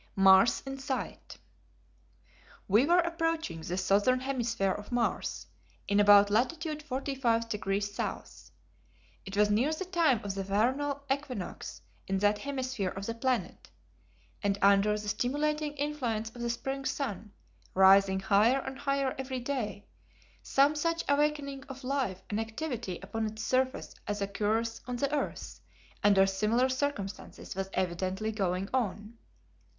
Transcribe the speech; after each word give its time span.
Mars 0.15 0.63
in 0.65 0.79
Sight. 0.79 1.37
We 2.67 2.87
were 2.87 3.01
approaching 3.01 3.61
the 3.61 3.77
southern 3.77 4.21
hemisphere 4.21 4.71
of 4.71 4.91
Mars 4.91 5.45
in 5.87 5.99
about 5.99 6.31
latitude 6.31 6.81
45 6.81 7.47
degrees 7.47 7.93
south. 7.93 8.49
It 9.27 9.37
was 9.37 9.51
near 9.51 9.71
the 9.71 9.85
time 9.85 10.19
of 10.25 10.33
the 10.33 10.43
vernal 10.43 11.03
equinox 11.11 11.83
in 12.07 12.17
that 12.17 12.39
hemisphere 12.39 12.89
of 12.89 13.05
the 13.05 13.13
planet, 13.13 13.69
and 14.41 14.57
under 14.59 14.97
the 14.97 15.07
stimulating 15.07 15.73
influence 15.73 16.31
of 16.35 16.41
the 16.41 16.49
Spring 16.49 16.83
sun, 16.83 17.31
rising 17.75 18.21
higher 18.21 18.57
and 18.57 18.79
higher 18.79 19.13
every 19.19 19.39
day, 19.39 19.85
some 20.41 20.73
such 20.73 21.03
awakening 21.07 21.63
of 21.69 21.83
life 21.83 22.23
and 22.31 22.39
activity 22.39 22.97
upon 23.03 23.27
its 23.27 23.43
surface 23.43 23.93
as 24.07 24.19
occurs 24.19 24.81
on 24.87 24.95
the 24.95 25.13
earth 25.13 25.59
under 26.03 26.25
similar 26.25 26.69
circumstances 26.69 27.53
was 27.55 27.69
evidently 27.73 28.31
going 28.31 28.67
on. 28.73 29.15